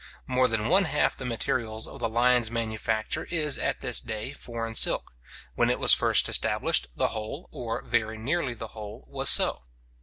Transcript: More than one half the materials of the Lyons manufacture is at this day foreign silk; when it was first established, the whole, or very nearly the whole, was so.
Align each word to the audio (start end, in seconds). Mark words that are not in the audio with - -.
More 0.25 0.47
than 0.47 0.67
one 0.67 0.85
half 0.85 1.15
the 1.15 1.25
materials 1.25 1.85
of 1.85 1.99
the 1.99 2.09
Lyons 2.09 2.49
manufacture 2.49 3.25
is 3.25 3.59
at 3.59 3.81
this 3.81 4.01
day 4.01 4.33
foreign 4.33 4.73
silk; 4.73 5.11
when 5.53 5.69
it 5.69 5.77
was 5.77 5.93
first 5.93 6.27
established, 6.27 6.87
the 6.95 7.09
whole, 7.09 7.47
or 7.51 7.83
very 7.83 8.17
nearly 8.17 8.55
the 8.55 8.69
whole, 8.69 9.05
was 9.07 9.29
so. 9.29 9.61